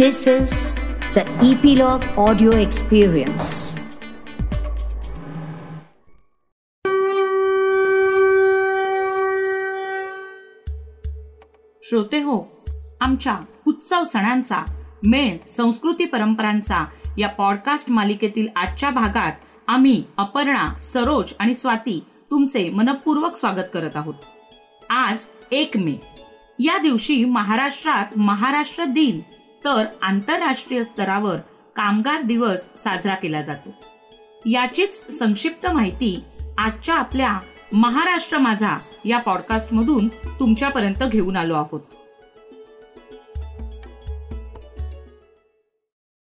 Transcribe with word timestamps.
This 0.00 0.26
is 0.26 0.78
the 1.14 1.24
Epilogue 1.44 2.04
Audio 2.16 2.52
Experience. 2.52 3.48
श्रोते 11.82 12.20
हो 12.20 12.38
आमच्या 13.00 13.36
उत्सव 13.66 14.04
सणांचा 14.04 14.62
मेळ 15.06 15.36
संस्कृती 15.48 16.04
परंपरांचा 16.04 16.84
या 17.18 17.28
पॉडकास्ट 17.28 17.90
मालिकेतील 17.90 18.46
आजच्या 18.56 18.90
भागात 18.90 19.44
आम्ही 19.68 20.02
अपर्णा 20.16 20.68
सरोज 20.82 21.32
आणि 21.38 21.54
स्वाती 21.54 21.98
तुमचे 22.30 22.68
मनपूर्वक 22.70 23.36
स्वागत 23.36 23.68
करत 23.74 23.96
आहोत 23.96 24.24
आज 24.90 25.28
एक 25.52 25.76
मे 25.76 25.94
या 26.58 26.78
दिवशी 26.78 27.24
महाराष्ट्रात 27.24 28.18
महाराष्ट्र 28.18 28.84
दिन 28.84 29.20
तर 29.64 29.84
आंतरराष्ट्रीय 30.02 30.84
स्तरावर 30.84 31.36
कामगार 31.76 32.22
दिवस 32.22 32.76
साजरा 32.76 33.14
केला 33.14 33.42
जातो. 33.42 33.74
याचीच 34.46 35.18
संक्षिप्त 35.18 35.66
माहिती 35.66 36.24
आजच्या 36.58 36.94
आपल्या 36.94 37.40
महाराष्ट्र 37.72 38.38
माझा 38.38 38.78
या 39.04 39.18
पॉडकास्ट 39.18 39.74
मधून 39.74 40.08
तुमच्यापर्यंत 40.08 41.02
घेऊन 41.02 41.36
आलो 41.36 41.54
आहोत. 41.54 41.80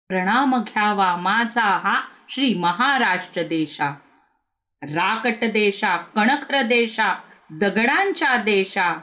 प्रणाम 0.08 0.62
घ्यावा 0.62 1.16
माझा 1.16 1.78
हा 1.78 2.00
श्री 2.28 2.54
महाराष्ट्र 2.54 3.42
देशा. 3.42 3.94
राकट 4.82 5.44
देशा 5.44 5.96
कणखर 5.96 6.62
देशा 6.62 7.16
दगडांच्या 7.50 8.36
देशा 8.36 9.00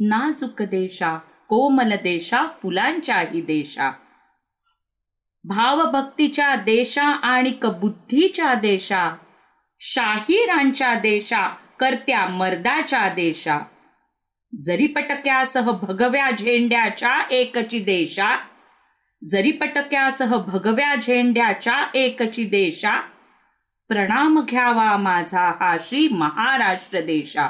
नाजूक 0.00 0.62
देशा 0.62 1.18
कोमल 1.50 1.92
देशा 2.02 2.46
फुलांच्याही 2.46 3.40
देशा. 3.40 3.90
भावभक्तीच्या 5.44 6.54
देशा 6.54 7.02
आणि 7.02 7.50
बुद्धीच्या 7.50 8.54
देशा. 8.54 9.10
शाहीरांच्या 9.80 10.94
देशा 10.94 11.48
करत्या 11.80 12.26
मर्दाच्या 12.26 13.08
देशा. 13.08 13.58
जरी 14.60 14.86
पटक्यासह 14.86 15.70
भगव्या 15.70 16.30
झेंड्याच्या 16.30 17.20
एकची 17.30 17.78
देशा 17.78 18.38
जरी 19.28 19.50
पटक्यासह 19.50 20.36
भगव्या 20.36 20.94
झेंड्याच्या 20.94 21.86
एकची 21.94 22.44
देशा 22.44 23.00
प्रणाम 23.88 24.40
घ्यावा 24.40 24.96
माझा 24.96 25.48
हा 25.60 25.76
श्री 25.80 26.08
महाराष्ट्र 26.08 27.00
देशा. 27.00 27.48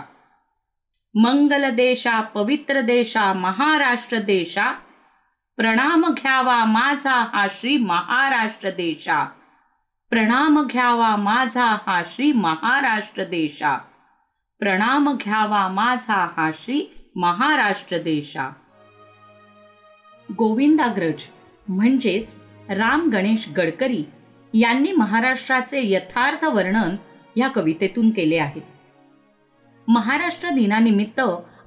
मंगल 1.14 1.70
देशा 1.70 2.20
पवित्र 2.20 2.80
देशा 2.80 3.32
महाराष्ट्र 3.32 4.18
देशा 4.18 4.72
प्रणाम 5.56 6.04
घ्यावा 6.08 6.64
माझा 6.64 7.14
हा 7.32 7.46
श्री 7.50 7.76
महाराष्ट्र 7.76 8.70
देशा 8.70 9.24
प्रणाम 10.10 10.66
घ्यावा 10.66 11.16
माझा 11.16 11.66
हा 11.86 12.02
श्री 12.10 12.32
महाराष्ट्र 12.32 13.24
देशा 13.24 13.76
प्रणाम 14.58 15.16
घ्यावा 15.16 15.68
माझा 15.68 16.28
हा 16.36 16.50
श्री 16.54 16.82
महाराष्ट्र 17.16 17.98
देशा 17.98 18.48
गोविंदाग्रज 20.28 21.26
म्हणजेच 21.68 22.36
राम 22.70 23.08
गणेश 23.10 23.48
गडकरी 23.56 24.02
यांनी 24.54 24.92
महाराष्ट्राचे 24.92 25.80
यथार्थ 25.84 26.44
वर्णन 26.44 26.96
या 27.36 27.48
कवितेतून 27.48 28.10
केले 28.10 28.38
आहे. 28.38 28.79
महाराष्ट्र 29.88 30.48
दिनानिमित्त 30.48 31.20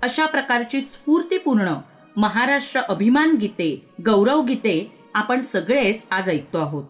अशा 0.04 0.26
प्रकारची 0.26 0.82
स्फूर्तीपूर्ण 0.82 1.74
महाराष्ट्र 2.18 2.80
अभिमान 2.80 3.36
गीते 3.36 3.86
गौरव 4.06 4.42
गीते 4.42 4.76
आपण 5.14 5.40
सगळेच 5.40 6.08
आज 6.12 6.30
ऐकतो 6.30 6.58
आहोत. 6.58 6.84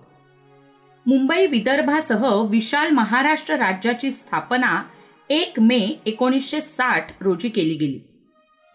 मुंबई 1.05 1.45
विदर्भासह 1.47 2.25
विशाल 2.49 2.89
महाराष्ट्र 2.89 3.55
राज्याची 3.55 4.11
स्थापना 4.11 4.83
एक 5.29 5.59
मे 5.59 5.79
एकोणीसशे 6.05 6.61
साठ 6.61 7.11
रोजी 7.21 7.49
केली 7.49 7.73
गेली. 7.73 7.99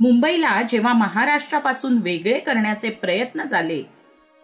मुंबईला 0.01 0.61
जेव्हा 0.63 0.93
महाराष्ट्रापासून 0.93 1.99
वेगळे 1.99 2.39
करण्याचे 2.39 2.91
प्रयत्न 2.91 3.45
झाले 3.45 3.83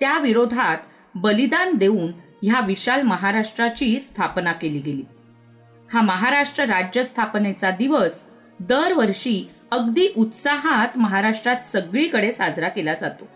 त्या 0.01 0.19
विरोधात 0.19 0.77
बलिदान 1.15 1.75
देऊन 1.75 2.13
ह्या 2.43 2.61
विशाल 2.67 3.03
महाराष्ट्राची 3.03 3.99
स्थापना 4.01 4.53
केली 4.53 4.79
गेली. 4.79 5.03
हा 5.95 6.03
महाराष्ट्र 6.03 6.65
राज्य 6.65 7.05
स्थापनेचा 7.05 7.71
दिवस 7.71 8.31
दरवर्षी 8.61 9.51
अगदी 9.73 10.09
उत्साहात 10.17 10.89
महाराष्ट्रात 10.97 11.57
सगळीकडे 11.65 12.33
साजरा 12.33 12.69
केला 12.69 12.95
जातो. 12.95 13.29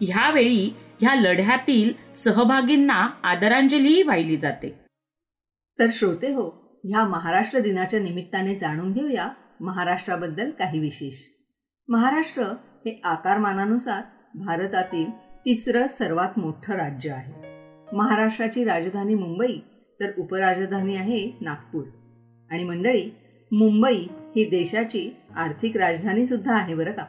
ह्यावेळी 0.00 0.74
ह्या 1.00 1.14
लढ्यातील 1.14 1.92
सहभागींना 2.14 3.08
आदरांजलीही 3.22 4.02
वाहिली 4.02 4.36
जाते. 4.36 4.80
तर 5.78 5.86
श्रोते 5.92 6.32
हो 6.34 6.44
ह्या 6.84 7.04
महाराष्ट्र 7.04 7.58
दिनाच्या 7.58 8.00
निमित्ताने 8.00 8.54
जाणून 8.54 8.92
घेऊया 8.92 9.28
महाराष्ट्राबद्दल 9.60 10.50
काही 10.50 10.80
विशेष. 10.80 11.22
महाराष्ट्र 11.88 12.42
हे 12.86 13.00
आकारमानानुसार 13.04 14.02
भारतातील 14.34 15.10
तिसरं 15.46 15.86
सर्वात 15.86 16.38
मोठं 16.38 16.74
राज्य 16.74 17.10
आहे. 17.10 17.32
महाराष्ट्राची 17.92 18.64
राजधानी 18.64 19.14
मुंबई 19.14 19.58
तर 20.00 20.10
उपराजधानी 20.18 20.96
आहे 20.96 21.30
नागपूर. 21.40 21.84
आणि 22.50 22.64
मंडळी 22.64 23.10
मुंबई 23.52 24.06
ही 24.36 24.44
देशाची 24.44 25.10
आर्थिक 25.36 25.76
राजधानी 25.76 26.26
सुद्धा 26.26 26.54
आहे 26.54 26.74
बरं 26.74 26.92
का? 26.92 27.04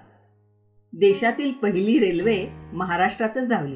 देशातील 0.94 1.52
पहिली 1.52 2.00
रेल्वे 2.00 2.46
महाराष्ट्रातच 2.74 3.50
धावली. 3.50 3.76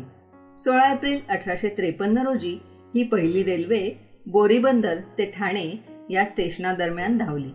सोळा 0.58 0.92
एप्रिल 0.92 1.20
अठराशे 1.30 1.70
त्रेपन्न 1.70 2.18
रोजी 2.18 2.60
ही 2.96 3.04
पहिली 3.04 3.44
रेल्वे 3.44 3.92
बोरीबंदर 4.28 4.98
ते 5.18 5.26
ठाणे 5.26 5.84
या 6.10 6.26
स्टेशनादरम्यान 6.26 7.18
धावली. 7.18 7.50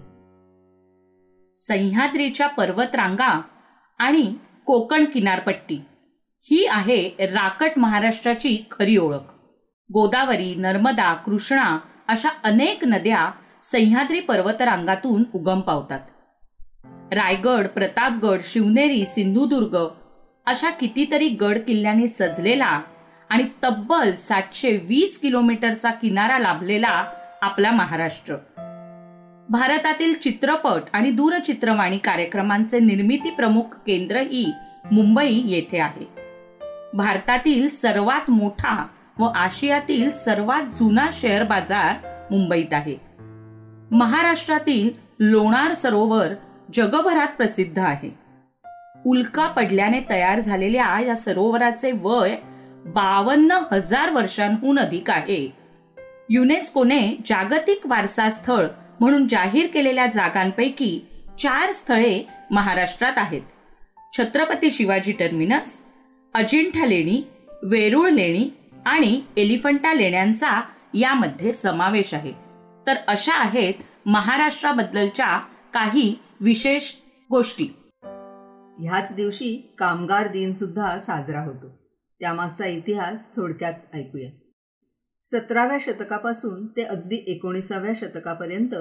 सह्याद्रीच्या 1.56 2.46
पर्वतरांगा 2.46 3.42
आणि 3.98 4.34
कोकण 4.66 5.04
किनारपट्टी 5.04 5.80
ही 6.40 6.66
आहे 6.66 7.08
राकट 7.20 7.70
महाराष्ट्राची 7.76 8.58
खरी 8.70 8.96
ओळख. 8.96 9.35
गोदावरी 9.92 10.54
नर्मदा 10.54 11.14
कृष्णा 11.14 11.78
अशा 12.08 12.28
अनेक 12.44 12.84
नद्या 12.84 13.30
सह्याद्री 13.62 14.20
पर्वतरांगातून 14.20 15.24
उगम 15.34 15.60
पावतात. 15.60 16.00
रायगड 17.12 17.66
प्रतापगड 17.68 18.40
शिवनेरी 18.44 19.06
सिंधुदुर्ग 19.06 19.88
अशा 20.46 20.70
कितीतरी 20.70 21.28
गड 21.28 21.58
किल्ल्यांनी 21.58 22.08
सजलेला 22.08 22.80
आणि 23.30 23.44
तब्बल 23.64 24.16
सातशे 24.16 24.72
वीस 24.72 25.18
किलोमीटरचा 25.18 25.90
किनारा 25.90 26.38
लाभलेला 26.38 27.04
आपला 27.42 27.70
महाराष्ट्र. 27.70 28.36
भारतातील 29.48 30.14
चित्रपट 30.14 30.82
आणि 30.92 31.10
दूरचित्रवाणी 31.10 31.98
कार्यक्रमांचे 31.98 32.78
निर्मिती 32.78 33.30
प्रमुख 33.30 33.62
केंद्रही 33.62 34.52
मुंबई 34.92 35.42
येथे 35.44 35.78
आहे. 35.78 36.08
भारतातील 36.94 37.68
सर्वात 37.68 38.30
मोठा 38.30 38.86
व 39.18 39.24
आशियातील 39.24 40.12
सर्वात 40.12 40.62
जुना 40.62 41.10
शेअर 41.12 41.42
बाजार 41.42 41.94
मुंबईत 42.30 42.72
आहे. 42.72 42.96
महाराष्ट्रातील 43.90 44.90
लोणार 45.20 45.74
सरोवर 45.74 46.26
जगभरात 46.74 47.26
प्रसिद्ध 47.36 47.78
आहे. 47.78 48.18
उल्का 49.06 49.46
पडल्याने 49.46 50.00
तयार 50.10 50.40
झालेल्या 50.40 51.00
या 51.00 51.16
सरोवराचे 51.16 51.92
वय 51.92 52.36
बावन्न 52.86 53.58
हजार 53.72 54.10
वर्षांहून 54.10 54.78
अधिक 54.78 55.10
आहे. 55.10 55.52
युनेस्कोने 56.28 57.16
जागतिक 57.26 57.80
वारसा 57.84 58.28
स्थळ 58.28 58.66
म्हणून 59.00 59.28
जाहीर 59.28 59.66
केलेल्या 59.66 60.06
जागांपैकी 60.06 61.00
चार 61.38 61.72
स्थळे 61.72 62.28
महाराष्ट्रात 62.50 63.12
आहेत. 63.16 63.42
छत्रपती 64.18 64.70
शिवाजी 64.70 65.12
टर्मिनस 65.12 65.82
अजिंठा 66.34 66.86
लेणी 66.86 67.22
वेरूळ 67.62 68.10
लेणी 68.10 68.55
आणि 68.86 69.22
एलिफंटा 69.36 69.94
लेण्यांचा 69.94 70.62
यामध्ये 70.94 71.52
समावेश 71.52 72.14
आहे. 72.14 72.32
तर 72.86 72.94
अशा 73.08 73.34
आहेत 73.34 73.74
महाराष्ट्राबद्दलच्या 74.06 75.38
काही 75.74 76.18
विशेष 76.40 76.92
गोष्टी. 77.30 77.64
ह्याच 78.78 79.12
दिवशी 79.12 79.74
कामगार 79.78 80.26
दिन 80.26 80.52
सुद्धा 80.52 80.98
साजरा 80.98 81.40
होतो. 81.40 81.66
त्यामागचा 82.20 82.66
इतिहास 82.66 83.36
थोडक्यात 83.36 83.74
ऐकूया. 83.94 84.30
सतराव्या 85.22 85.78
शतकापासून 85.80 86.66
ते 86.66 86.82
अगदी 86.82 87.24
एकोणीसाव्या 87.26 87.92
शतकापर्यंत 87.94 88.74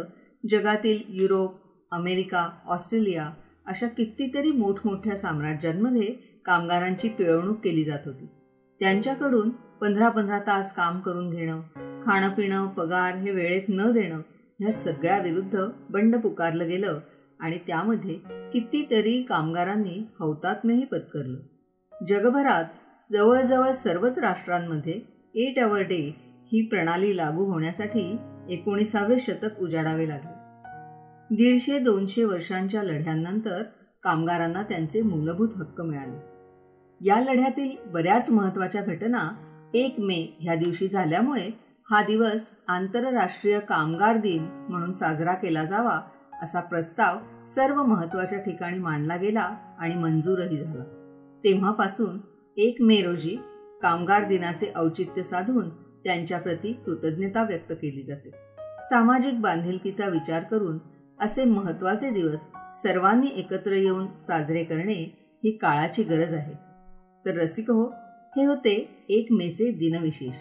जगातील 0.49 1.03
युरोप 1.07 1.55
अमेरिका 1.91 2.49
ऑस्ट्रेलिया 2.65 3.29
अशा 3.65 3.87
कितीतरी 3.87 4.51
मोठमोठ्या 4.51 5.17
साम्राज्यांमध्ये 5.17 6.05
कामगारांची 6.45 7.09
पिळवणूक 7.09 7.57
केली 7.63 7.83
जात 7.83 7.99
होती. 8.05 8.25
त्यांच्याकडून 8.79 9.49
पंधरा 9.81 10.09
पंधरा 10.09 10.39
तास 10.39 10.75
काम 10.75 10.99
करून 10.99 11.29
घेणं 11.29 11.61
खाणं 12.05 12.29
पिणं 12.29 12.67
पगार 12.67 13.15
हे 13.15 13.31
वेळेत 13.31 13.61
न 13.69 13.91
देणं 13.91 14.21
ह्या 14.59 14.71
सगळ्या 14.71 15.17
विरुद्ध 15.17 15.65
बंड 15.89 16.15
पुकारलं 16.15 16.67
गेलं 16.67 16.99
आणि 17.39 17.57
त्यामध्ये 17.67 18.13
कितीतरी 18.53 19.21
कामगारांनी 19.21 20.07
हौतात्म्यही 20.19 20.85
पत्करलं. 20.85 21.37
जगभरात 22.07 22.65
जवळजवळ 23.13 23.71
सर्वच 23.71 24.19
राष्ट्रांमध्ये 24.19 25.01
एट 25.35 25.59
अवर 25.59 25.81
डे 25.81 26.15
ही 26.19 26.65
प्रणाली 26.65 27.17
लागू 27.17 27.43
होण्यासाठी 27.45 28.17
एकोणीसावे 28.49 29.19
शतक 29.19 29.59
उजाडावे 29.59 30.07
लागले. 30.07 30.33
दीडशे 31.35 31.79
दोनशे 31.79 32.23
वर्षांच्या 32.23 32.83
लढ्यांनंतर 32.83 33.63
कामगारांना 34.03 34.63
त्यांचे 34.63 35.01
मूलभूत 35.01 35.49
हक्क 35.57 35.81
मिळाले. 35.81 36.35
या 37.01 37.19
लढ्यातील 37.19 37.75
बऱ्याच 37.85 38.31
महत्त्वाच्या 38.31 38.81
घटना 38.81 39.51
एक 39.75 39.95
मे 39.99 40.37
ह्या 40.39 40.55
दिवशी 40.55 40.87
झाल्यामुळे 40.87 41.49
हा 41.89 42.03
दिवस 42.03 42.49
आंतरराष्ट्रीय 42.67 43.59
कामगार 43.59 44.17
दिन 44.17 44.45
म्हणून 44.69 44.91
साजरा 44.91 45.33
केला 45.33 45.65
जावा 45.65 46.01
असा 46.43 46.59
प्रस्ताव 46.59 47.45
सर्व 47.45 47.83
महत्त्वाच्या 47.83 48.39
ठिकाणी 48.39 48.79
मांडला 48.79 49.15
गेला 49.15 49.55
आणि 49.79 49.95
मंजूरही 49.95 50.57
झाला. 50.57 50.83
तेव्हापासून 51.43 52.19
एक 52.57 52.75
मे 52.79 53.01
रोजी 53.01 53.37
कामगार 53.81 54.27
दिनाचे 54.27 54.73
औचित्य 54.75 55.23
साधून 55.23 55.69
त्यांच्याप्रती 56.03 56.73
कृतज्ञता 56.73 57.43
व्यक्त 57.43 57.71
केली 57.71 58.03
जाते. 58.03 58.31
सामाजिक 58.81 59.41
बांधिलकीचा 59.41 60.07
विचार 60.07 60.43
करून 60.43 60.79
असे 61.19 61.45
महत्त्वाचे 61.45 62.09
दिवस 62.09 62.45
सर्वांनी 62.73 63.27
एकत्र 63.27 63.71
येऊन 63.71 64.13
साजरे 64.13 64.63
करणे 64.63 65.29
ही 65.43 65.57
काळाची 65.57 66.03
गरज 66.03 66.33
आहे. 66.33 66.53
तर 67.25 67.37
रसिक 67.37 67.69
हो 67.69 68.04
हे 68.37 68.43
होते 68.43 69.05
एक 69.09 69.27
मेचे 69.31 69.71
दिनविशेष. 69.71 70.35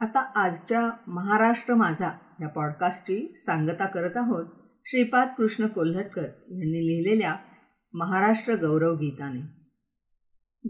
आता 0.00 0.20
आजच्या 0.36 0.90
महाराष्ट्र 1.06 1.74
माझा 1.74 2.10
या 2.40 2.48
पॉडकास्टची 2.48 3.34
सांगता 3.36 3.86
करत 3.86 4.16
आहोत 4.16 4.46
श्रीपाद 4.86 5.28
कृष्ण 5.38 5.66
कोल्हटकर 5.66 6.22
यांनी 6.22 6.86
लिहिलेल्या 6.86 7.34
महाराष्ट्र 7.94 8.54
गौरव 8.54 8.94
गीताने. 8.94 9.40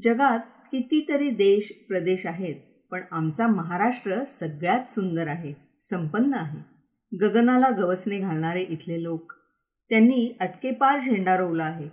जगात 0.03 0.39
कितीतरी 0.73 1.31
देश 1.31 1.85
प्रदेश 1.89 2.27
आहेत 2.27 2.55
पण 2.91 3.01
आमचा 3.11 3.47
महाराष्ट्र 3.47 4.25
सगळ्यात 4.25 4.91
सुंदर 4.91 5.29
आहे 5.29 5.55
संपन्न 5.81 6.35
आहे. 6.35 6.61
गगनाला 7.17 7.71
गवसणे 7.71 8.19
घालणारे 8.19 8.63
इथले 8.63 9.03
लोक 9.03 9.33
त्यांनी 9.91 10.37
अटकेपार 10.41 11.01
झेंडा 11.01 11.37
रोवला 11.37 11.65
आहे 11.65 11.89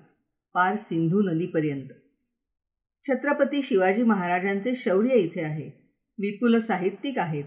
पार 0.54 0.76
सिंधू 0.76 1.22
नदीपर्यंत. 1.22 1.90
छत्रपती 3.10 3.62
शिवाजी 3.62 4.04
महाराजांचे 4.04 4.76
शौर्य 4.76 5.10
इथे 5.10 5.44
आहे. 5.44 5.66
विपुल 6.20 6.60
साहित्यिक 6.60 7.20
आहेत. 7.20 7.44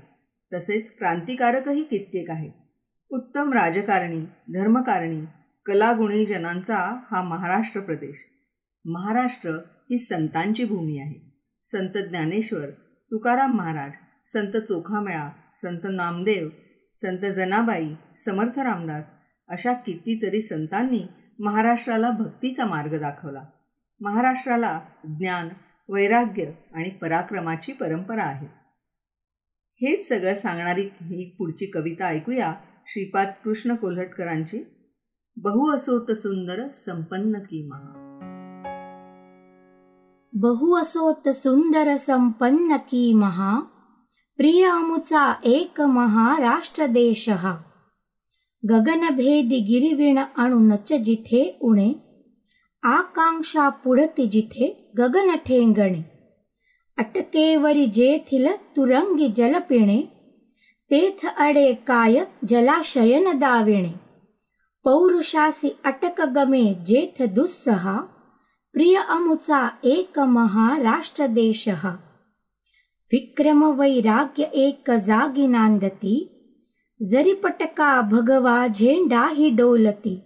तसेच 0.54 0.98
क्रांतिकारकही 0.98 1.82
कित्येक 1.82 2.30
आहेत. 2.30 2.50
उत्तम 3.10 3.52
राजकारणी 3.52 4.20
धर्मकारणी 4.54 5.20
कलागुणी 5.66 6.26
जनांचा 6.26 6.98
हा 7.10 7.22
महाराष्ट्र 7.22 7.80
प्रदेश. 7.80 8.16
महाराष्ट्र 8.84 9.50
ही 9.90 9.98
संतांची 9.98 10.64
भूमी 10.64 10.98
आहे. 10.98 11.44
संत 11.64 11.98
ज्ञानेश्वर 12.08 12.70
तुकाराम 13.10 13.52
महाराज 13.52 13.92
संत 14.26 14.56
चोखामेळा 14.56 15.30
संत 15.56 15.80
नामदेव 15.84 16.48
संत 16.96 17.18
जनाबाई 17.18 17.94
समर्थ 18.16 18.58
रामदास 18.58 19.12
अशा 19.48 19.72
कितीतरी 19.72 20.40
संतांनी 20.40 21.06
महाराष्ट्राला 21.38 22.10
भक्तीचा 22.10 22.66
मार्ग 22.66 23.00
दाखवला. 23.00 23.42
महाराष्ट्राला 24.00 24.80
ज्ञान 25.04 25.48
वैराग्य 25.88 26.50
आणि 26.74 26.88
पराक्रमाची 26.88 27.72
परंपरा 27.72 28.22
आहे. 28.22 28.46
हेच 29.82 30.08
सगळं 30.08 30.34
सांगणारी 30.34 30.82
ही 30.82 31.34
पुढची 31.38 31.66
कविता 31.66 32.04
ऐकूया 32.04 32.54
श्रीपाद 32.86 33.28
कृष्ण 33.44 33.74
कोल्हटकरांची. 33.74 34.58
बहु 35.36 35.74
असोत 35.74 36.10
सुंदर 36.10 36.68
संपन्न 36.68 37.32
की 37.32 37.68
महा 37.68 37.96
बहु 40.32 40.76
असोत 40.76 41.28
सुंदर 41.28 41.94
संपन्न 41.96 42.76
की 42.76 43.12
महा 43.14 43.60
प्रिय 44.36 44.70
अमुचा 44.70 45.34
एक 45.44 45.80
महाराष्ट्र 45.80 46.86
देश. 46.86 47.28
हा 47.28 47.58
गगनभेदी 48.70 49.60
गिरिविण 49.60 50.18
अणुनच 50.36 50.92
जिथे 50.92 51.58
उणे 51.62 51.92
आकांक्षा 52.82 53.68
पुढती 53.68 54.26
जिथे 54.26 54.90
गगन 54.98 55.34
ठेंगणे 55.46 56.02
अटकेवरी 56.98 57.86
जेथिल 57.86 58.46
तुरंगी 58.76 59.28
जल 59.28 59.58
पिणे 59.58 60.00
तेथ 60.90 61.26
अडे 61.26 61.72
काय 61.86 62.24
जलाशयन 62.48 63.38
दाविणे 63.38 63.92
पौरुषासी 64.84 65.68
अटक 65.84 66.20
गमे 66.20 66.62
जेथ 66.86 67.22
दुस्सहा 67.34 67.96
प्रिय 68.74 68.96
अमुचा 69.08 69.68
एक 69.84 70.18
महाराष्ट्र 70.18 71.26
देश 71.26 71.68
विक्रम 73.12 73.64
वैराग्य 73.80 74.44
एक 74.64 74.90
जागी 74.90 75.46
नांदती 75.46 76.16
जरी 77.00 77.32
पटका 77.34 78.00
भगवा 78.00 78.66
झेंडा 78.66 79.26
ही 79.26 79.50
डोलती 79.50 80.18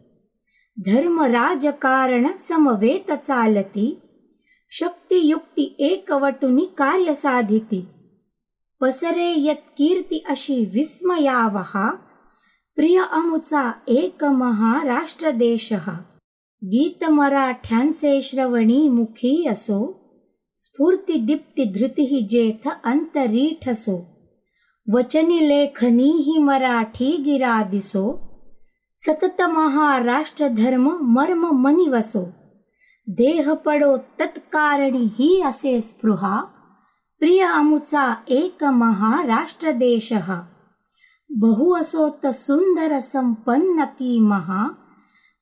धर्म 0.78 1.22
राजकारण 1.22 2.36
समवेत 2.38 3.12
चालती 3.12 3.98
शक्तियुक्ती 4.70 5.76
एकवटुनी 5.78 6.64
कार्य 6.78 7.14
साधिती. 7.14 7.88
पसरे 8.80 9.34
यत 9.36 9.62
कीर्ती 9.78 10.24
अशी 10.28 10.64
विस्मयावहा 10.74 11.90
प्रिय 12.76 13.02
अमुचा 13.12 13.72
एक 13.88 14.24
महाराष्ट्र 14.24 15.30
देश 15.30 15.72
गीत 16.64 17.04
मराठ्यांचे 17.04 18.22
श्रवणी 18.22 18.88
मुखी 18.88 19.46
असो 19.46 19.80
स्फूर्ती 20.56 21.14
दीप्ती 21.14 21.64
धृती 21.64 22.26
जेथ 22.30 22.68
अंतरीठसो 22.84 24.06
वचनी 24.94 25.48
लेखनी 25.48 26.10
ही 26.10 26.38
मराठी 26.38 27.16
गिरा 27.16 27.62
दिसो. 27.62 28.33
सतत 29.06 29.40
महाराष्ट्र 29.42 30.48
धर्म 30.48 30.86
मर्म 31.14 31.46
मनी 31.62 31.88
वसो 31.88 32.20
देह 33.08 33.52
पडो 33.54 33.96
तत्कारणी 34.18 35.04
ही 35.18 35.40
असे 35.42 35.80
स्पृहा। 35.80 36.38
प्रिय 37.18 37.42
अमुचा 37.44 38.14
एक 38.28 38.64
महाराष्ट्र 38.64 39.70
देश 39.70 40.12
हा 40.12 40.40
बहु 41.30 41.74
असोत 41.76 42.26
सुंदर 42.26 42.98
संपन्न 42.98 43.84
की 43.84 44.18
महा। 44.20 44.66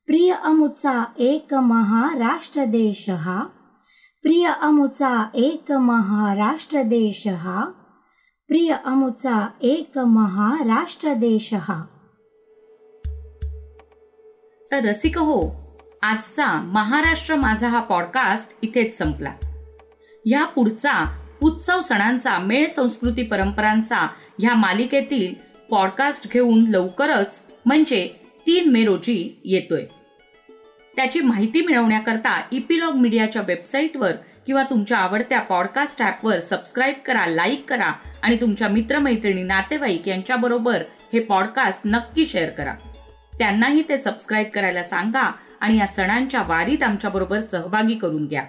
प्रिय 0.06 0.32
अमुचा 0.32 1.04
एक 1.18 1.54
महाराष्ट्र 1.54 2.64
देश 2.64 3.10
हा 3.10 3.38
प्रिय 4.22 4.46
अमुचा 4.62 5.30
एक 5.34 5.72
महाराष्ट्र 5.72 6.82
देश 6.82 7.26
हा 7.28 7.64
प्रिय 8.48 8.72
अमुचा 8.84 9.48
एक 9.62 9.98
महाराष्ट्र 9.98 11.14
देश 11.14 11.54
हा 11.54 11.82
तर 14.72 14.84
रसिक 14.84 15.18
हो 15.18 15.40
आजचा 16.02 16.46
महाराष्ट्र 16.62 17.34
माझा 17.34 17.68
हा 17.68 17.80
पॉडकास्ट 17.80 18.56
इथेच 18.62 18.98
संपला. 18.98 19.32
ह्या 20.26 20.44
पुढचा 20.44 20.92
उत्सव 21.42 21.80
सणांचा 21.80 22.38
मेळ 22.38 22.66
संस्कृती 22.66 23.22
परंपरांचा 23.22 23.96
ह्या 24.40 24.54
मालिकेतील 24.54 25.34
पॉडकास्ट 25.70 26.28
घेऊन 26.32 26.66
लवकरच 26.70 27.46
म्हणजे 27.66 28.08
तीन 28.46 28.70
मे 28.70 28.84
रोजी 28.84 29.40
येतोय. 29.44 29.84
त्याची 30.96 31.20
माहिती 31.20 31.60
मिळवण्याकरता 31.60 32.40
इपिलॉग 32.52 32.94
मीडियाच्या 32.94 33.42
वेबसाईटवर 33.42 34.12
किंवा 34.46 34.62
तुमच्या 34.62 34.98
आवडत्या 34.98 35.40
पॉडकास्ट 35.40 36.02
ॲपवर 36.02 36.38
सबस्क्राईब 36.38 36.94
करा 37.06 37.26
लाईक 37.26 37.68
करा 37.68 37.92
आणि 38.22 38.40
तुमच्या 38.40 38.68
मित्रमैत्रिणी 38.68 39.42
नातेवाईक 39.42 40.08
यांच्याबरोबर 40.08 40.82
हे 41.12 41.20
पॉडकास्ट 41.20 41.82
नक्की 41.84 42.26
शेअर 42.26 42.48
करा. 42.48 42.74
त्यांनाही 43.38 43.82
ते 43.88 43.98
सबस्क्राईब 43.98 44.46
करायला 44.54 44.82
सांगा 44.82 45.30
आणि 45.60 45.78
या 45.78 45.86
सणांच्या 45.86 46.42
वारीत 46.42 46.82
आमच्याबरोबर 46.82 47.40
सहभागी 47.40 47.94
करून 47.94 48.26
घ्या. 48.26 48.44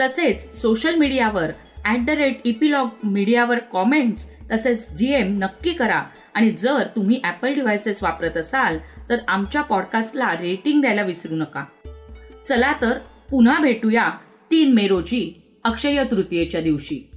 तसेच 0.00 0.54
सोशल 0.56 0.94
मीडियावर 0.94 1.50
ॲट 1.84 2.04
द 2.06 2.10
रेट 2.10 2.40
इपिलॉग 2.44 2.88
मीडियावर 3.04 3.58
कॉमेंट्स 3.58 4.30
तसेच 4.50 4.88
डी 4.98 5.12
एम 5.14 5.36
नक्की 5.38 5.72
करा 5.72 6.02
आणि 6.34 6.50
जर 6.50 6.86
तुम्ही 6.96 7.20
ॲपल 7.24 7.54
डिव्हायसेस 7.54 8.02
वापरत 8.02 8.36
असाल 8.36 8.78
तर 9.08 9.18
आमच्या 9.28 9.62
पॉडकास्टला 9.62 10.32
रेटिंग 10.32 10.80
द्यायला 10.80 11.02
विसरू 11.02 11.36
नका. 11.36 11.64
चला 12.48 12.72
तर 12.80 12.98
पुन्हा 13.30 13.58
भेटूया 13.60 14.10
तीन 14.50 14.74
मे 14.74 14.86
रोजी 14.88 15.42
अक्षय 15.64 16.04
तृतीयेच्या 16.10 16.60
दिवशी. 16.60 17.07